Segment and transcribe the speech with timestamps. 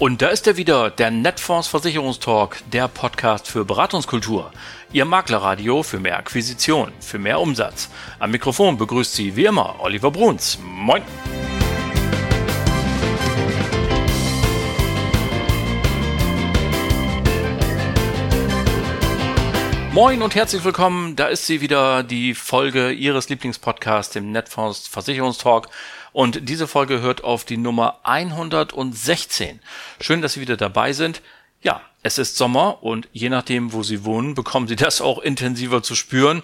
[0.00, 4.52] Und da ist er wieder, der Netfonds Versicherungstalk, der Podcast für Beratungskultur.
[4.92, 7.90] Ihr Maklerradio für mehr Akquisition, für mehr Umsatz.
[8.20, 10.56] Am Mikrofon begrüßt Sie wie immer Oliver Bruns.
[10.62, 11.02] Moin!
[19.92, 21.16] Moin und herzlich willkommen.
[21.16, 25.68] Da ist sie wieder, die Folge Ihres Lieblingspodcasts, dem Netfonds Versicherungstalk.
[26.12, 29.60] Und diese Folge hört auf die Nummer 116.
[30.00, 31.22] Schön, dass Sie wieder dabei sind.
[31.62, 35.82] Ja, es ist Sommer und je nachdem, wo Sie wohnen, bekommen Sie das auch intensiver
[35.82, 36.42] zu spüren.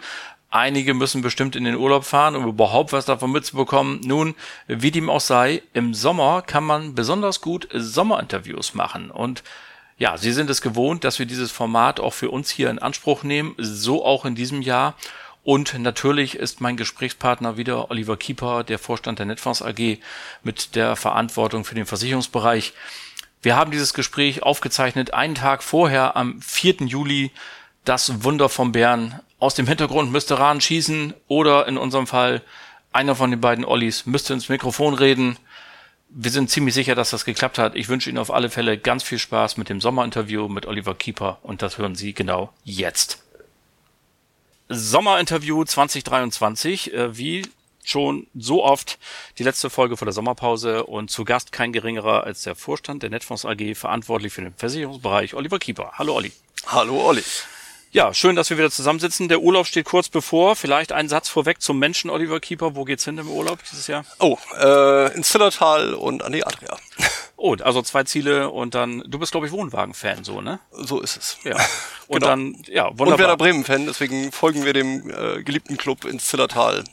[0.51, 4.01] Einige müssen bestimmt in den Urlaub fahren, um überhaupt was davon mitzubekommen.
[4.05, 4.35] Nun,
[4.69, 9.43] wie dem auch sei, im Sommer kann man besonders gut Sommerinterviews machen und
[9.97, 13.23] ja, Sie sind es gewohnt, dass wir dieses Format auch für uns hier in Anspruch
[13.23, 14.95] nehmen, so auch in diesem Jahr.
[15.45, 19.99] Und natürlich ist mein Gesprächspartner wieder Oliver Kieper, der Vorstand der Netfonds AG
[20.43, 22.73] mit der Verantwortung für den Versicherungsbereich.
[23.43, 26.87] Wir haben dieses Gespräch aufgezeichnet einen Tag vorher am 4.
[26.87, 27.31] Juli.
[27.85, 29.21] Das Wunder vom Bären.
[29.39, 32.41] Aus dem Hintergrund müsste Rahn schießen oder in unserem Fall
[32.95, 35.37] einer von den beiden Ollis müsste ins Mikrofon reden.
[36.09, 37.75] Wir sind ziemlich sicher, dass das geklappt hat.
[37.75, 41.39] Ich wünsche Ihnen auf alle Fälle ganz viel Spaß mit dem Sommerinterview mit Oliver Kieper
[41.43, 43.24] und das hören Sie genau jetzt.
[44.77, 47.43] Sommerinterview 2023, äh, wie
[47.85, 48.99] schon so oft
[49.39, 53.11] die letzte Folge vor der Sommerpause und zu Gast kein geringerer als der Vorstand der
[53.11, 55.93] Netfonds AG, verantwortlich für den Versicherungsbereich, Oliver Kieper.
[55.95, 56.33] Hallo Olli.
[56.67, 57.23] Hallo Olli.
[57.93, 59.29] Ja, schön, dass wir wieder zusammensitzen.
[59.29, 60.57] Der Urlaub steht kurz bevor.
[60.57, 62.75] Vielleicht ein Satz vorweg zum Menschen Oliver Keeper.
[62.75, 64.05] Wo geht's hin im Urlaub dieses Jahr?
[64.19, 66.77] Oh, äh, ins Zillertal und an die Adria.
[67.37, 70.61] Oh, also zwei Ziele und dann, du bist glaube ich Wohnwagen-Fan, so, ne?
[70.71, 71.39] So ist es.
[71.45, 71.57] Ja.
[72.07, 72.27] Und genau.
[72.27, 73.13] dann, ja, wunderbar.
[73.13, 76.85] Und Werder Bremen-Fan, deswegen folgen wir dem äh, geliebten Club ins Zillertal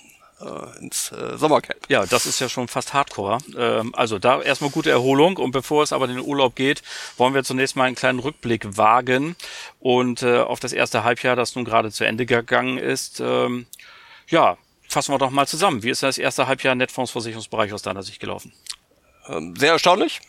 [0.41, 1.79] äh, ins äh, Sommercamp.
[1.89, 3.39] Ja, das ist ja schon fast Hardcore.
[3.57, 6.81] Ähm, also da erstmal gute Erholung und bevor es aber in den Urlaub geht,
[7.17, 9.35] wollen wir zunächst mal einen kleinen Rückblick wagen
[9.79, 13.19] und äh, auf das erste Halbjahr, das nun gerade zu Ende gegangen ist.
[13.19, 13.67] Ähm,
[14.27, 14.57] ja,
[14.87, 15.83] fassen wir doch mal zusammen.
[15.83, 18.53] Wie ist das erste Halbjahr Netfondsversicherungsbereich aus deiner Sicht gelaufen?
[19.27, 20.21] Ähm, sehr erstaunlich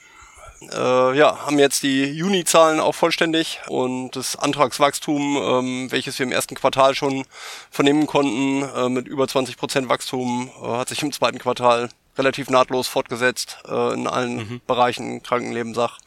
[0.71, 6.33] äh, ja, haben jetzt die Juni-Zahlen auch vollständig und das Antragswachstum, ähm, welches wir im
[6.33, 7.25] ersten Quartal schon
[7.71, 12.51] vernehmen konnten, äh, mit über 20 Prozent Wachstum, äh, hat sich im zweiten Quartal relativ
[12.51, 14.61] nahtlos fortgesetzt äh, in allen mhm.
[14.67, 15.99] Bereichen Krankenleben, Sach,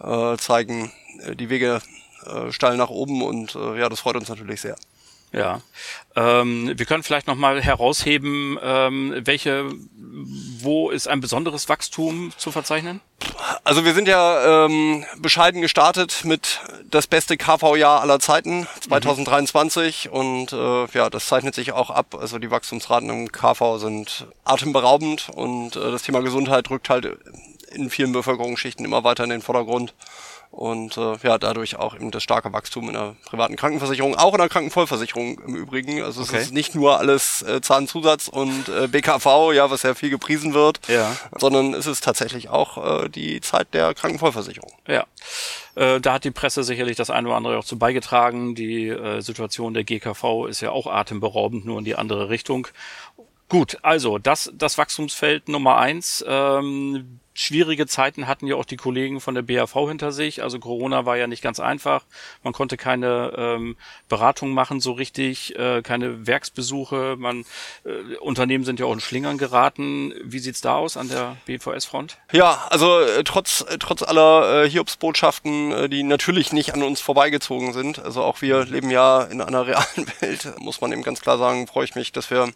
[0.00, 1.80] äh, zeigen äh, die Wege
[2.26, 4.76] äh, steil nach oben und äh, ja, das freut uns natürlich sehr.
[5.36, 5.60] Ja,
[6.14, 9.70] ähm, wir können vielleicht noch mal herausheben, ähm, welche,
[10.60, 13.02] wo ist ein besonderes Wachstum zu verzeichnen?
[13.62, 16.60] Also wir sind ja ähm, bescheiden gestartet mit
[16.90, 20.12] das beste KV-Jahr aller Zeiten 2023 mhm.
[20.12, 22.16] und äh, ja, das zeichnet sich auch ab.
[22.18, 27.18] Also die Wachstumsraten im KV sind atemberaubend und äh, das Thema Gesundheit rückt halt
[27.72, 29.92] in vielen Bevölkerungsschichten immer weiter in den Vordergrund
[30.56, 34.38] und äh, ja, dadurch auch eben das starke Wachstum in der privaten Krankenversicherung, auch in
[34.38, 36.02] der Krankenvollversicherung im Übrigen.
[36.02, 36.40] Also es okay.
[36.40, 40.80] ist nicht nur alles äh, Zahnzusatz und äh, BKV, ja, was ja viel gepriesen wird,
[40.88, 41.14] ja.
[41.38, 44.72] sondern es ist tatsächlich auch äh, die Zeit der Krankenvollversicherung.
[44.88, 45.04] Ja.
[45.74, 48.54] Äh, da hat die Presse sicherlich das eine oder andere auch zu beigetragen.
[48.54, 52.68] Die äh, Situation der GKV ist ja auch atemberaubend, nur in die andere Richtung.
[53.48, 56.24] Gut, also das, das Wachstumsfeld Nummer eins.
[56.26, 60.42] Ähm, schwierige Zeiten hatten ja auch die Kollegen von der BAV hinter sich.
[60.42, 62.04] Also Corona war ja nicht ganz einfach.
[62.42, 63.76] Man konnte keine ähm,
[64.08, 67.16] Beratung machen so richtig, äh, keine Werksbesuche.
[67.18, 67.44] Man
[67.84, 70.12] äh, Unternehmen sind ja auch in Schlingern geraten.
[70.24, 72.18] Wie sieht's da aus an der BVS-Front?
[72.32, 77.00] Ja, also äh, trotz äh, trotz aller äh, Hiobsbotschaften, äh, die natürlich nicht an uns
[77.00, 77.98] vorbeigezogen sind.
[77.98, 80.54] Also auch wir leben ja in einer realen Welt.
[80.58, 82.48] Muss man eben ganz klar sagen, freue ich mich, dass wir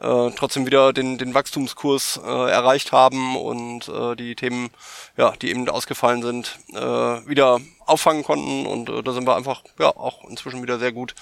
[0.00, 4.70] äh, trotzdem wieder den, den Wachstumskurs äh, erreicht haben und äh, die Themen,
[5.16, 9.62] ja, die eben ausgefallen sind, äh, wieder auffangen konnten und äh, da sind wir einfach
[9.78, 11.14] ja auch inzwischen wieder sehr gut.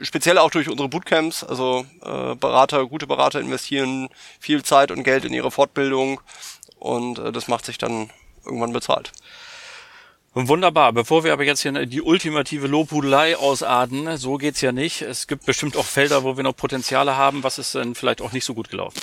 [0.00, 4.08] Speziell auch durch unsere Bootcamps, also äh, Berater, gute Berater investieren
[4.40, 6.20] viel Zeit und Geld in ihre Fortbildung
[6.78, 8.10] und äh, das macht sich dann
[8.44, 9.12] irgendwann bezahlt.
[10.38, 10.92] Wunderbar.
[10.92, 15.00] Bevor wir aber jetzt hier die ultimative Lobhudelei ausarten, so geht's ja nicht.
[15.00, 17.42] Es gibt bestimmt auch Felder, wo wir noch Potenziale haben.
[17.42, 19.00] Was ist denn vielleicht auch nicht so gut gelaufen?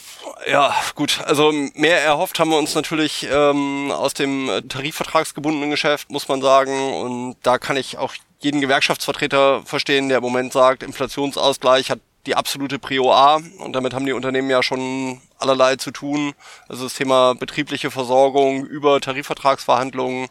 [0.48, 1.22] Ja, gut.
[1.26, 6.94] Also mehr erhofft haben wir uns natürlich ähm, aus dem tarifvertragsgebundenen Geschäft, muss man sagen.
[6.94, 12.36] Und da kann ich auch jeden Gewerkschaftsvertreter verstehen, der im Moment sagt, Inflationsausgleich hat die
[12.36, 16.34] absolute Prio A und damit haben die Unternehmen ja schon allerlei zu tun.
[16.68, 20.30] Also das Thema betriebliche Versorgung über Tarifvertragsverhandlungen,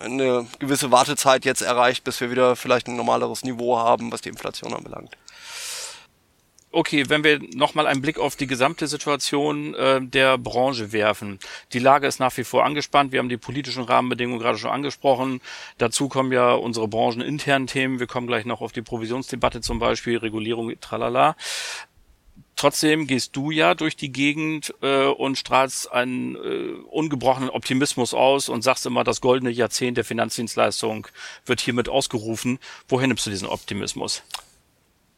[0.00, 4.28] eine gewisse Wartezeit jetzt erreicht, bis wir wieder vielleicht ein normaleres Niveau haben, was die
[4.28, 5.16] Inflation anbelangt.
[6.74, 11.38] Okay, wenn wir nochmal einen Blick auf die gesamte Situation äh, der Branche werfen.
[11.72, 13.12] Die Lage ist nach wie vor angespannt.
[13.12, 15.40] Wir haben die politischen Rahmenbedingungen gerade schon angesprochen.
[15.78, 18.00] Dazu kommen ja unsere brancheninternen Themen.
[18.00, 21.36] Wir kommen gleich noch auf die Provisionsdebatte zum Beispiel, Regulierung, tralala.
[22.56, 28.48] Trotzdem gehst du ja durch die Gegend äh, und strahlst einen äh, ungebrochenen Optimismus aus
[28.48, 31.08] und sagst immer, das goldene Jahrzehnt der Finanzdienstleistung
[31.46, 32.58] wird hiermit ausgerufen.
[32.88, 34.22] Woher nimmst du diesen Optimismus?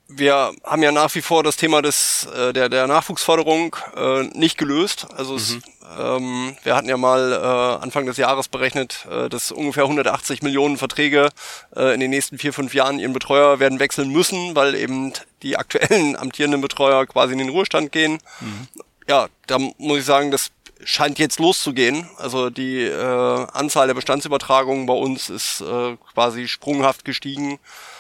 [0.09, 4.57] Wir haben ja nach wie vor das Thema des äh, der der Nachwuchsförderung äh, nicht
[4.57, 5.07] gelöst.
[5.17, 5.39] Also mhm.
[5.39, 5.59] es,
[5.99, 10.77] ähm, wir hatten ja mal äh, Anfang des Jahres berechnet, äh, dass ungefähr 180 Millionen
[10.77, 11.31] Verträge
[11.75, 15.13] äh, in den nächsten vier fünf Jahren ihren Betreuer werden wechseln müssen, weil eben
[15.43, 18.19] die aktuellen amtierenden Betreuer quasi in den Ruhestand gehen.
[18.41, 18.69] Mhm.
[19.09, 20.51] Ja, da muss ich sagen, das
[20.85, 22.09] scheint jetzt loszugehen.
[22.19, 27.59] Also die äh, Anzahl der Bestandsübertragungen bei uns ist äh, quasi sprunghaft gestiegen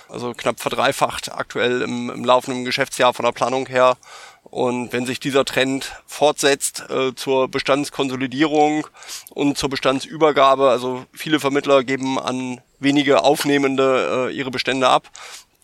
[0.08, 3.96] also knapp verdreifacht aktuell im, im laufenden Geschäftsjahr von der Planung her.
[4.44, 8.86] Und wenn sich dieser Trend fortsetzt äh, zur Bestandskonsolidierung
[9.30, 15.10] und zur Bestandsübergabe, also viele Vermittler geben an wenige Aufnehmende äh, ihre Bestände ab,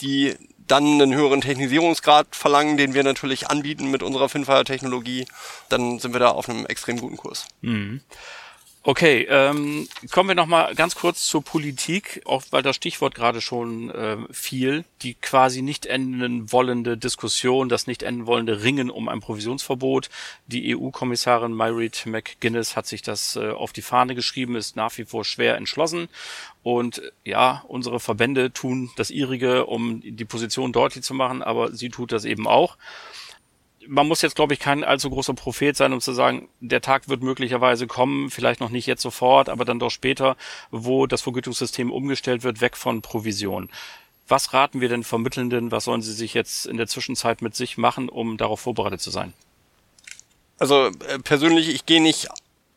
[0.01, 0.35] die
[0.67, 5.27] dann einen höheren Technisierungsgrad verlangen, den wir natürlich anbieten mit unserer Finfire-Technologie,
[5.69, 7.47] dann sind wir da auf einem extrem guten Kurs.
[7.61, 8.01] Mhm.
[8.85, 13.41] Okay, ähm, kommen wir noch mal ganz kurz zur Politik, auch weil das Stichwort gerade
[13.41, 19.09] schon äh, fiel, die quasi nicht enden wollende Diskussion, das nicht enden wollende Ringen um
[19.09, 20.11] ein Provisionsverbot.
[20.49, 25.05] Die EU-Kommissarin Myreed McGuinness hat sich das äh, auf die Fahne geschrieben, ist nach wie
[25.05, 26.09] vor schwer entschlossen.
[26.65, 31.89] Und ja, unsere Verbände tun das ihrige, um die Position deutlich zu machen, aber sie
[31.89, 32.77] tut das eben auch
[33.89, 37.09] man muss jetzt, glaube ich, kein allzu großer Prophet sein, um zu sagen, der Tag
[37.09, 40.37] wird möglicherweise kommen, vielleicht noch nicht jetzt sofort, aber dann doch später,
[40.71, 43.71] wo das Vergütungssystem umgestellt wird, weg von Provision.
[44.29, 45.73] Was raten wir denn Vermittelnden?
[45.73, 49.11] Was sollen sie sich jetzt in der Zwischenzeit mit sich machen, um darauf vorbereitet zu
[49.11, 49.33] sein?
[50.59, 52.29] Also äh, persönlich, ich gehe nicht,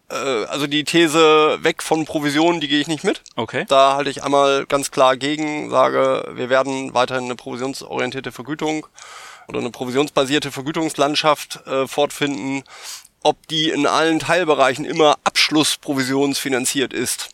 [0.10, 3.22] äh, also die These weg von Provisionen, die gehe ich nicht mit.
[3.36, 3.66] Okay.
[3.68, 8.88] Da halte ich einmal ganz klar gegen, sage, wir werden weiterhin eine provisionsorientierte Vergütung
[9.48, 12.64] oder eine provisionsbasierte Vergütungslandschaft äh, fortfinden,
[13.22, 17.30] ob die in allen Teilbereichen immer abschlussprovisionsfinanziert ist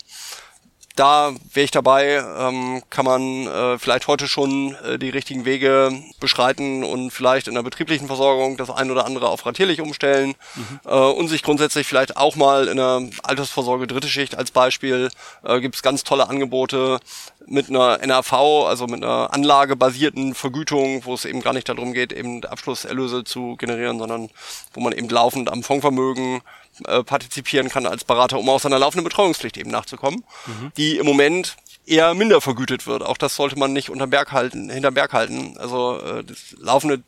[0.96, 5.90] da wäre ich dabei, ähm, kann man äh, vielleicht heute schon äh, die richtigen Wege
[6.20, 10.80] beschreiten und vielleicht in der betrieblichen Versorgung das ein oder andere auf ratierlich umstellen mhm.
[10.84, 15.08] äh, und sich grundsätzlich vielleicht auch mal in der Altersvorsorge dritte Schicht als Beispiel
[15.44, 17.00] äh, gibt es ganz tolle Angebote
[17.46, 18.32] mit einer NAV,
[18.66, 23.56] also mit einer anlagebasierten Vergütung, wo es eben gar nicht darum geht, eben Abschlusserlöse zu
[23.56, 24.30] generieren, sondern
[24.74, 26.42] wo man eben laufend am Fondsvermögen
[26.86, 30.72] äh, partizipieren kann als Berater, um aus seiner laufenden Betreuungspflicht eben nachzukommen, mhm.
[30.76, 33.02] die im Moment eher minder vergütet wird.
[33.02, 35.56] Auch das sollte man nicht unterm Berg halten, hinterm Berg halten.
[35.58, 37.02] Also äh, das laufende,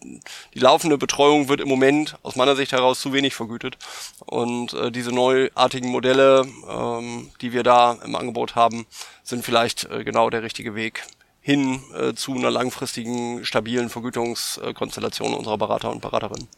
[0.55, 3.78] die laufende Betreuung wird im Moment aus meiner Sicht heraus zu wenig vergütet.
[4.26, 8.87] Und äh, diese neuartigen Modelle, ähm, die wir da im Angebot haben,
[9.22, 11.05] sind vielleicht äh, genau der richtige Weg
[11.40, 16.49] hin äh, zu einer langfristigen, stabilen Vergütungskonstellation unserer Berater und Beraterinnen.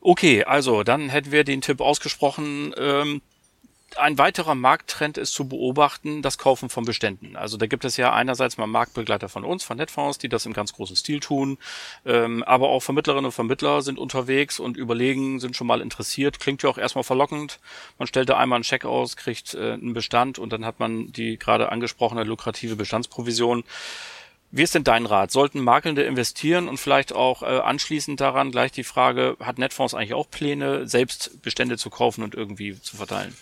[0.00, 2.72] Okay, also dann hätten wir den Tipp ausgesprochen.
[2.76, 3.20] Ähm,
[3.96, 7.36] ein weiterer Markttrend ist zu beobachten, das Kaufen von Beständen.
[7.36, 10.52] Also da gibt es ja einerseits mal Marktbegleiter von uns, von Netfonds, die das im
[10.52, 11.58] ganz großen Stil tun,
[12.04, 16.38] ähm, aber auch Vermittlerinnen und Vermittler sind unterwegs und überlegen, sind schon mal interessiert.
[16.38, 17.60] Klingt ja auch erstmal verlockend.
[17.98, 21.10] Man stellt da einmal einen Scheck aus, kriegt äh, einen Bestand und dann hat man
[21.10, 23.64] die gerade angesprochene lukrative Bestandsprovision.
[24.50, 25.30] Wie ist denn dein Rat?
[25.30, 30.14] Sollten Makelnde investieren und vielleicht auch äh, anschließend daran gleich die Frage, hat Netfonds eigentlich
[30.14, 33.36] auch Pläne, selbst Bestände zu kaufen und irgendwie zu verteilen?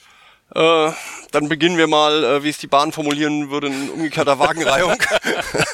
[0.54, 0.92] Äh,
[1.32, 4.94] dann beginnen wir mal, äh, wie es die Bahn formulieren würde, in umgekehrter Wagenreihung.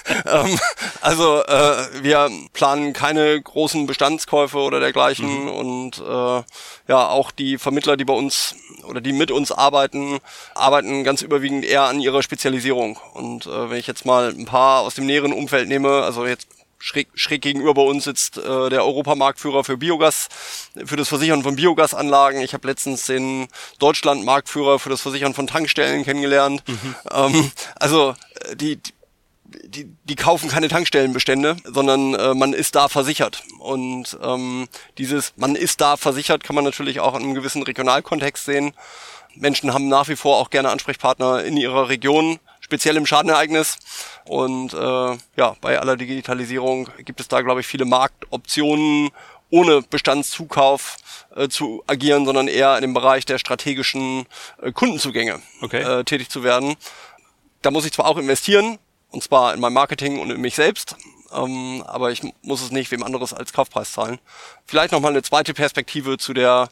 [0.26, 0.58] ähm,
[1.02, 5.48] also äh, wir planen keine großen Bestandskäufe oder dergleichen mhm.
[5.48, 6.42] und äh,
[6.88, 10.18] ja auch die Vermittler, die bei uns oder die mit uns arbeiten,
[10.54, 12.98] arbeiten ganz überwiegend eher an ihrer Spezialisierung.
[13.12, 16.48] Und äh, wenn ich jetzt mal ein paar aus dem näheren Umfeld nehme, also jetzt
[16.82, 20.28] schräg, schräg gegenüber bei uns sitzt äh, der Europamarktführer für Biogas,
[20.84, 22.40] für das Versichern von Biogasanlagen.
[22.42, 23.48] Ich habe letztens den
[23.78, 26.62] Deutschland-Marktführer für das Versichern von Tankstellen kennengelernt.
[26.66, 26.94] Mhm.
[27.10, 28.14] Ähm, also
[28.50, 28.80] äh, die,
[29.64, 33.42] die, die kaufen keine Tankstellenbestände, sondern äh, man ist da versichert.
[33.60, 38.44] Und ähm, dieses man ist da versichert kann man natürlich auch in einem gewissen Regionalkontext
[38.44, 38.74] sehen.
[39.34, 42.38] Menschen haben nach wie vor auch gerne Ansprechpartner in ihrer Region,
[42.72, 43.76] speziell im Schadenereignis.
[44.24, 49.10] Und äh, ja, bei aller Digitalisierung gibt es da, glaube ich, viele Marktoptionen,
[49.50, 50.96] ohne Bestandszukauf
[51.36, 54.24] äh, zu agieren, sondern eher in dem Bereich der strategischen
[54.62, 55.82] äh, Kundenzugänge okay.
[55.82, 56.76] äh, tätig zu werden.
[57.60, 58.78] Da muss ich zwar auch investieren,
[59.10, 60.96] und zwar in mein Marketing und in mich selbst,
[61.34, 64.18] ähm, aber ich muss es nicht wem anderes als Kaufpreis zahlen.
[64.66, 66.68] Vielleicht nochmal eine zweite Perspektive zu der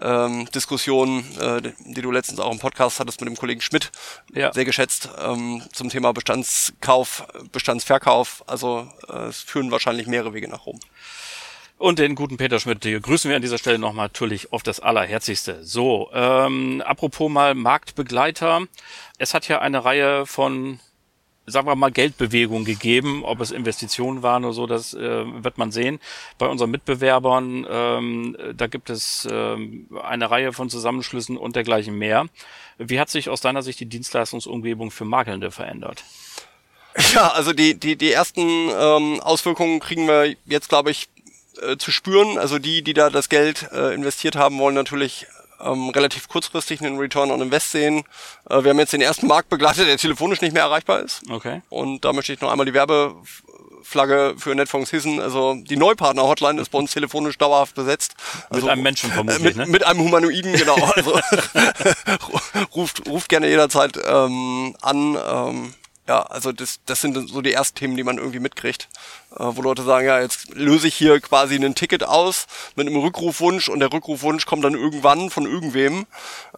[0.00, 3.90] ähm, Diskussion, äh, die du letztens auch im Podcast hattest mit dem Kollegen Schmidt,
[4.32, 4.52] ja.
[4.52, 8.44] sehr geschätzt, ähm, zum Thema Bestandskauf, Bestandsverkauf.
[8.46, 10.80] Also äh, es führen wahrscheinlich mehrere Wege nach Rom.
[11.76, 15.64] Und den guten Peter Schmidt grüßen wir an dieser Stelle nochmal natürlich auf das Allerherzigste.
[15.64, 18.62] So, ähm, apropos mal Marktbegleiter.
[19.18, 20.78] Es hat ja eine Reihe von
[21.46, 23.24] sagen wir mal, Geldbewegung gegeben.
[23.24, 26.00] Ob es Investitionen waren oder so, das äh, wird man sehen.
[26.38, 32.26] Bei unseren Mitbewerbern, ähm, da gibt es ähm, eine Reihe von Zusammenschlüssen und dergleichen mehr.
[32.78, 36.04] Wie hat sich aus deiner Sicht die Dienstleistungsumgebung für Makelnde verändert?
[37.12, 41.08] Ja, also die, die, die ersten ähm, Auswirkungen kriegen wir jetzt, glaube ich,
[41.60, 42.38] äh, zu spüren.
[42.38, 45.26] Also die, die da das Geld äh, investiert haben, wollen natürlich
[45.60, 48.04] ähm, relativ kurzfristig einen Return on Invest sehen.
[48.48, 51.22] Äh, wir haben jetzt den ersten Markt begleitet, der telefonisch nicht mehr erreichbar ist.
[51.30, 51.62] Okay.
[51.68, 55.20] Und da möchte ich noch einmal die Werbeflagge für Netfonds hissen.
[55.20, 58.14] Also die Neupartner-Hotline ist bei uns telefonisch dauerhaft besetzt.
[58.50, 59.66] Also, mit einem Menschen vermutlich, mit, ne?
[59.66, 60.76] mit einem Humanoiden, genau.
[60.94, 61.18] Also
[62.74, 65.16] ruft, ruft gerne jederzeit ähm, an.
[65.16, 65.74] Ähm,
[66.06, 68.88] ja, also das, das sind so die ersten Themen, die man irgendwie mitkriegt,
[69.38, 72.46] äh, wo Leute sagen, ja, jetzt löse ich hier quasi ein Ticket aus
[72.76, 76.06] mit einem Rückrufwunsch und der Rückrufwunsch kommt dann irgendwann von irgendwem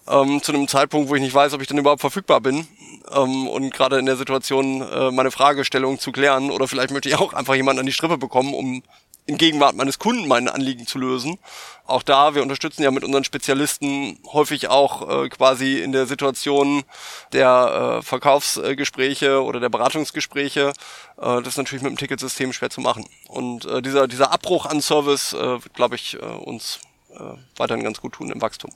[0.08, 2.66] ähm, zu einem Zeitpunkt, wo ich nicht weiß, ob ich dann überhaupt verfügbar bin
[3.12, 7.16] ähm, und gerade in der Situation äh, meine Fragestellung zu klären oder vielleicht möchte ich
[7.16, 8.82] auch einfach jemanden an die Strippe bekommen, um
[9.26, 11.38] in Gegenwart meines Kunden meine Anliegen zu lösen.
[11.84, 16.84] Auch da, wir unterstützen ja mit unseren Spezialisten häufig auch äh, quasi in der Situation
[17.32, 20.72] der äh, Verkaufsgespräche oder der Beratungsgespräche.
[21.16, 23.06] Äh, das ist natürlich mit dem Ticketsystem schwer zu machen.
[23.28, 26.80] Und äh, dieser, dieser Abbruch an Service äh, wird, glaube ich, äh, uns
[27.10, 27.20] äh,
[27.56, 28.70] weiterhin ganz gut tun im Wachstum.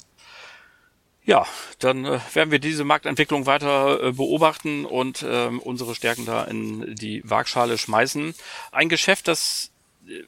[1.22, 1.46] Ja,
[1.78, 6.94] dann äh, werden wir diese Marktentwicklung weiter äh, beobachten und äh, unsere Stärken da in
[6.96, 8.34] die Waagschale schmeißen.
[8.72, 9.69] Ein Geschäft, das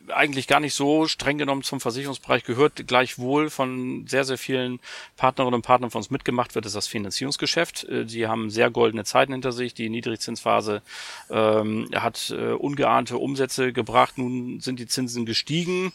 [0.09, 4.81] eigentlich gar nicht so streng genommen zum Versicherungsbereich gehört, gleichwohl von sehr, sehr vielen
[5.17, 7.85] Partnerinnen und Partnern von uns mitgemacht wird, ist das Finanzierungsgeschäft.
[7.85, 9.75] Äh, die haben sehr goldene Zeiten hinter sich.
[9.75, 10.83] Die Niedrigzinsphase
[11.31, 14.19] ähm, hat äh, ungeahnte Umsätze gebracht.
[14.19, 15.93] Nun sind die Zinsen gestiegen.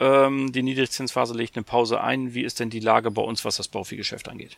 [0.00, 2.34] Ähm, die Niedrigzinsphase legt eine Pause ein.
[2.34, 4.56] Wie ist denn die Lage bei uns, was das Baufi-Geschäft angeht?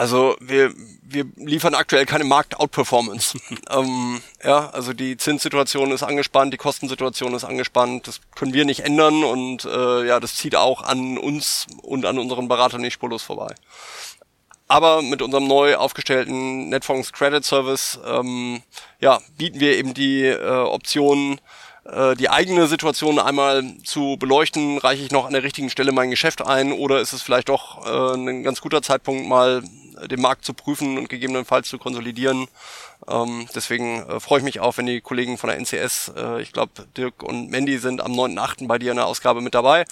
[0.00, 3.38] Also wir, wir liefern aktuell keine Markt-Outperformance.
[3.70, 8.80] ähm, ja, also die Zinssituation ist angespannt, die Kostensituation ist angespannt, das können wir nicht
[8.80, 13.22] ändern und äh, ja, das zieht auch an uns und an unseren Beratern nicht spurlos
[13.22, 13.54] vorbei.
[14.68, 18.62] Aber mit unserem neu aufgestellten Netfonds Credit Service ähm,
[19.00, 21.42] ja, bieten wir eben die äh, Option,
[21.84, 26.08] äh, die eigene Situation einmal zu beleuchten, reiche ich noch an der richtigen Stelle mein
[26.08, 29.62] Geschäft ein oder ist es vielleicht doch äh, ein ganz guter Zeitpunkt mal
[30.08, 32.48] den Markt zu prüfen und gegebenenfalls zu konsolidieren.
[33.08, 36.52] Ähm, deswegen äh, freue ich mich auch, wenn die Kollegen von der NCS, äh, ich
[36.52, 38.66] glaube Dirk und Mandy sind am 9.8.
[38.66, 39.84] bei dir in der Ausgabe mit dabei.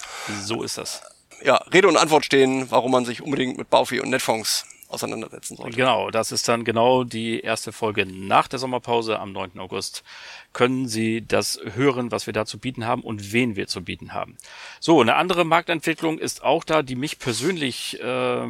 [0.43, 1.01] So ist das.
[1.43, 5.77] Ja, Rede und Antwort stehen, warum man sich unbedingt mit Baufi und Netfonds auseinandersetzen sollte.
[5.77, 9.59] Genau, das ist dann genau die erste Folge nach der Sommerpause am 9.
[9.59, 10.03] August.
[10.51, 14.13] Können Sie das hören, was wir da zu bieten haben und wen wir zu bieten
[14.13, 14.37] haben.
[14.79, 18.47] So, eine andere Marktentwicklung ist auch da, die mich persönlich äh,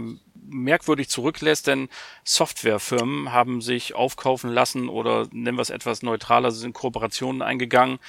[0.47, 1.89] merkwürdig zurücklässt, denn
[2.23, 7.99] Softwarefirmen haben sich aufkaufen lassen oder nennen wir es etwas neutraler, sind Kooperationen eingegangen.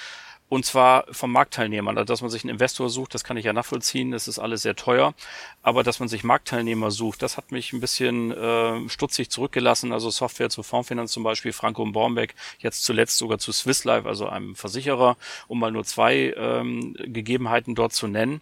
[0.51, 1.97] Und zwar vom Marktteilnehmern.
[1.97, 4.63] Also, dass man sich einen Investor sucht, das kann ich ja nachvollziehen, das ist alles
[4.63, 5.13] sehr teuer.
[5.61, 9.93] Aber dass man sich Marktteilnehmer sucht, das hat mich ein bisschen äh, stutzig zurückgelassen.
[9.93, 14.05] Also Software zu Fondsfinanz zum Beispiel, Franco und Bornbeck, jetzt zuletzt sogar zu Swiss Life,
[14.05, 15.15] also einem Versicherer,
[15.47, 18.41] um mal nur zwei ähm, Gegebenheiten dort zu nennen.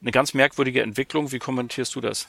[0.00, 1.32] Eine ganz merkwürdige Entwicklung.
[1.32, 2.28] Wie kommentierst du das?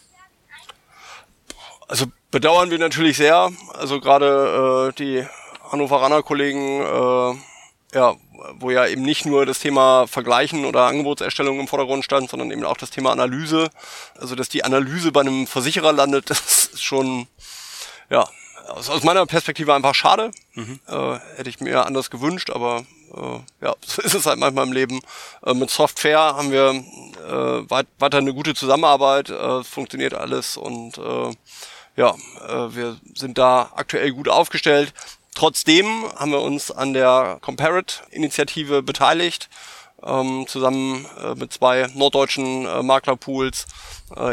[1.87, 3.51] Also bedauern wir natürlich sehr.
[3.73, 5.25] Also gerade äh, die
[5.71, 8.15] Hannoveraner Kollegen, äh, ja,
[8.59, 12.65] wo ja eben nicht nur das Thema Vergleichen oder Angebotserstellung im Vordergrund stand, sondern eben
[12.65, 13.69] auch das Thema Analyse.
[14.19, 16.39] Also dass die Analyse bei einem Versicherer landet, das
[16.73, 17.27] ist schon,
[18.09, 18.27] ja,
[18.67, 20.31] aus, aus meiner Perspektive einfach schade.
[20.53, 20.79] Mhm.
[20.87, 24.73] Äh, hätte ich mir anders gewünscht, aber äh, ja, so ist es halt manchmal im
[24.73, 25.01] Leben.
[25.45, 30.97] Äh, mit Software haben wir äh, weit, weiter eine gute Zusammenarbeit, äh, funktioniert alles und
[30.97, 31.31] äh,
[31.95, 32.15] ja,
[32.47, 34.93] äh, wir sind da aktuell gut aufgestellt.
[35.35, 39.49] Trotzdem haben wir uns an der Comparate-Initiative beteiligt,
[40.03, 43.65] ähm, zusammen äh, mit zwei norddeutschen äh, Maklerpools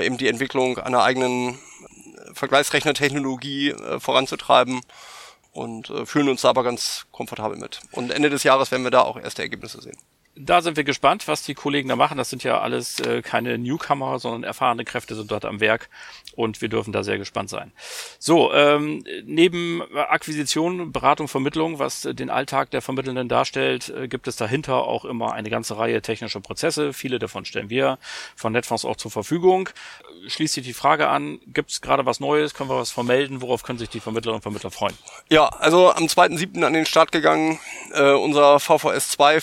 [0.03, 1.59] eben die Entwicklung einer eigenen
[2.35, 4.83] Vergleichsrechnertechnologie äh, voranzutreiben
[5.53, 7.81] und fühlen uns da aber ganz komfortabel mit.
[7.93, 9.97] Und Ende des Jahres werden wir da auch erste Ergebnisse sehen.
[10.37, 12.17] Da sind wir gespannt, was die Kollegen da machen.
[12.17, 15.89] Das sind ja alles äh, keine Newcomer, sondern erfahrene Kräfte sind dort am Werk
[16.37, 17.73] und wir dürfen da sehr gespannt sein.
[18.19, 24.37] So, ähm, neben Akquisition, Beratung, Vermittlung, was den Alltag der Vermittelnden darstellt, äh, gibt es
[24.37, 26.93] dahinter auch immer eine ganze Reihe technischer Prozesse.
[26.93, 27.99] Viele davon stellen wir
[28.37, 29.69] von Netfonds auch zur Verfügung.
[30.29, 33.63] Schließt sich die Frage an, gibt es gerade was Neues, können wir was vermelden, worauf
[33.63, 34.97] können sich die Vermittlerinnen und Vermittler freuen?
[35.29, 36.63] Ja, also am 2.7.
[36.63, 37.59] an den Start gegangen,
[37.93, 39.41] äh, unser VVS 2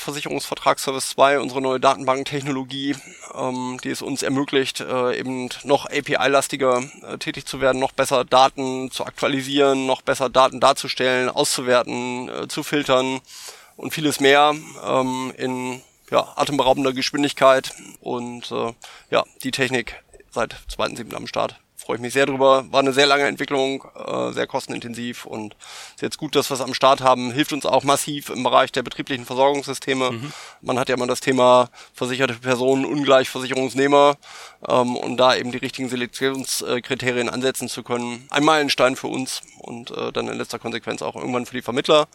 [0.78, 2.96] Versicherungsvertrags Service 2, unsere neue Datenbanktechnologie,
[3.36, 8.24] ähm, die es uns ermöglicht, äh, eben noch API-lastiger äh, tätig zu werden, noch besser
[8.26, 13.22] Daten zu aktualisieren, noch besser Daten darzustellen, auszuwerten, äh, zu filtern
[13.76, 14.56] und vieles mehr
[14.86, 18.74] ähm, in ja, atemberaubender Geschwindigkeit und äh,
[19.10, 21.14] ja, die Technik seit 2.7.
[21.16, 22.66] am Start freue ich mich sehr drüber.
[22.70, 25.56] War eine sehr lange Entwicklung, äh, sehr kostenintensiv und
[25.96, 27.32] ist jetzt gut, dass wir es am Start haben.
[27.32, 30.12] Hilft uns auch massiv im Bereich der betrieblichen Versorgungssysteme.
[30.12, 30.34] Mhm.
[30.60, 34.18] Man hat ja immer das Thema versicherte Personen ungleich Versicherungsnehmer
[34.68, 38.28] ähm, und da eben die richtigen Selektionskriterien ansetzen zu können.
[38.32, 42.08] Ein Meilenstein für uns und äh, dann in letzter Konsequenz auch irgendwann für die Vermittler.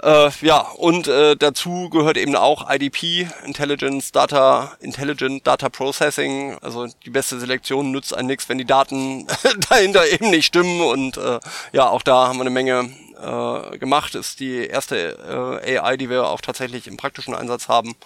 [0.00, 6.56] Äh, ja, und äh, dazu gehört eben auch IDP, Intelligence Data, Intelligent Data Processing.
[6.62, 9.26] Also die beste Selektion nützt einem nichts, wenn die Daten
[9.68, 10.82] dahinter eben nicht stimmen.
[10.82, 11.40] Und äh,
[11.72, 12.90] ja, auch da haben wir eine Menge
[13.20, 14.14] äh, gemacht.
[14.14, 17.96] Ist die erste äh, AI, die wir auch tatsächlich im praktischen Einsatz haben.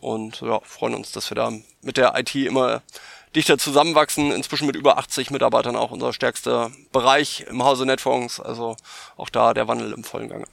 [0.00, 2.80] Und ja, freuen uns, dass wir da mit der IT immer
[3.36, 8.40] dichter zusammenwachsen, inzwischen mit über 80 Mitarbeitern auch unser stärkster Bereich im Hause Netfonds.
[8.40, 8.76] Also
[9.18, 10.46] auch da der Wandel im vollen Gange.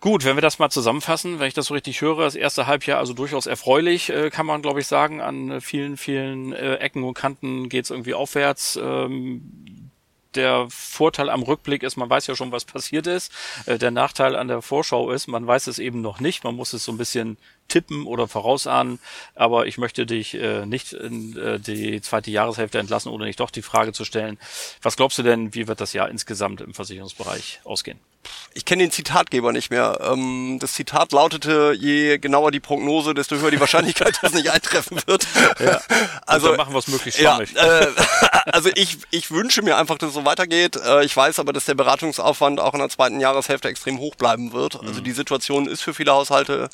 [0.00, 3.00] Gut, wenn wir das mal zusammenfassen, wenn ich das so richtig höre, das erste Halbjahr
[3.00, 5.20] also durchaus erfreulich, äh, kann man glaube ich sagen.
[5.20, 8.78] An vielen, vielen äh, Ecken und Kanten geht es irgendwie aufwärts.
[8.80, 9.90] Ähm,
[10.34, 13.32] der Vorteil am Rückblick ist, man weiß ja schon, was passiert ist.
[13.66, 16.44] Äh, der Nachteil an der Vorschau ist, man weiß es eben noch nicht.
[16.44, 17.36] Man muss es so ein bisschen
[17.66, 19.00] tippen oder vorausahnen.
[19.34, 23.50] Aber ich möchte dich äh, nicht in äh, die zweite Jahreshälfte entlassen, ohne nicht doch
[23.50, 24.38] die Frage zu stellen.
[24.80, 27.98] Was glaubst du denn, wie wird das Jahr insgesamt im Versicherungsbereich ausgehen?
[28.54, 29.98] Ich kenne den Zitatgeber nicht mehr.
[30.02, 34.50] Ähm, das Zitat lautete, je genauer die Prognose, desto höher die Wahrscheinlichkeit, dass es nicht
[34.50, 35.26] eintreffen wird.
[35.58, 35.80] Ja.
[36.26, 37.20] Also machen wir es möglichst.
[37.20, 37.86] Ja, äh,
[38.46, 40.76] also ich, ich wünsche mir einfach, dass es so weitergeht.
[40.76, 44.52] Äh, ich weiß aber, dass der Beratungsaufwand auch in der zweiten Jahreshälfte extrem hoch bleiben
[44.52, 44.76] wird.
[44.80, 45.04] Also mhm.
[45.04, 46.68] die Situation ist für viele Haushalte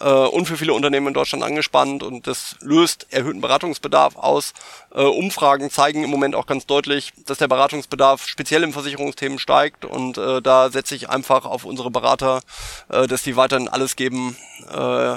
[0.00, 4.52] äh, und für viele Unternehmen in Deutschland angespannt und das löst erhöhten Beratungsbedarf aus.
[4.94, 9.84] Äh, Umfragen zeigen im Moment auch ganz deutlich, dass der Beratungsbedarf speziell im Versicherungsthemen steigt
[9.84, 12.40] und äh, da setze ich einfach auf unsere Berater,
[12.88, 14.36] äh, dass die weiterhin alles geben,
[14.70, 15.16] äh,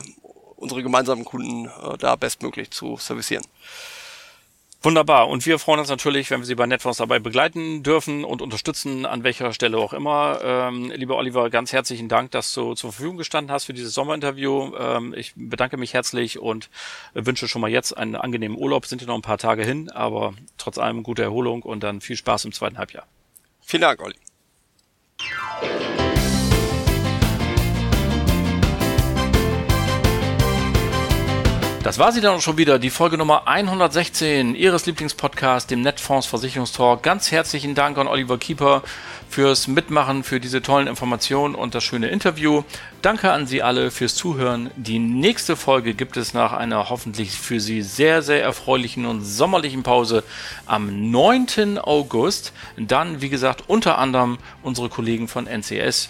[0.55, 3.45] unsere gemeinsamen Kunden äh, da bestmöglich zu servicieren.
[4.83, 5.29] Wunderbar.
[5.29, 9.05] Und wir freuen uns natürlich, wenn wir Sie bei Netfonds dabei begleiten dürfen und unterstützen,
[9.05, 10.39] an welcher Stelle auch immer.
[10.43, 14.75] Ähm, lieber Oliver, ganz herzlichen Dank, dass du zur Verfügung gestanden hast für dieses Sommerinterview.
[14.75, 16.71] Ähm, ich bedanke mich herzlich und
[17.13, 18.87] wünsche schon mal jetzt einen angenehmen Urlaub.
[18.87, 22.15] Sind ja noch ein paar Tage hin, aber trotz allem gute Erholung und dann viel
[22.15, 23.05] Spaß im zweiten Halbjahr.
[23.61, 24.15] Vielen Dank, Olli.
[31.83, 36.27] Das war sie dann auch schon wieder, die Folge Nummer 116 Ihres Lieblingspodcasts, dem Netfonds
[36.27, 37.01] Versicherungstalk.
[37.01, 38.83] Ganz herzlichen Dank an Oliver Keeper
[39.27, 42.61] fürs Mitmachen, für diese tollen Informationen und das schöne Interview.
[43.01, 44.69] Danke an Sie alle fürs Zuhören.
[44.75, 49.81] Die nächste Folge gibt es nach einer hoffentlich für Sie sehr, sehr erfreulichen und sommerlichen
[49.81, 50.23] Pause
[50.67, 51.79] am 9.
[51.79, 52.53] August.
[52.77, 56.09] Dann, wie gesagt, unter anderem unsere Kollegen von NCS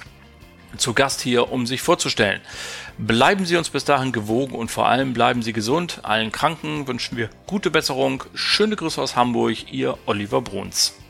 [0.78, 2.42] zu Gast hier, um sich vorzustellen.
[2.98, 6.00] Bleiben Sie uns bis dahin gewogen und vor allem bleiben Sie gesund.
[6.04, 8.24] Allen Kranken wünschen wir gute Besserung.
[8.34, 11.01] Schöne Grüße aus Hamburg, Ihr Oliver Bruns.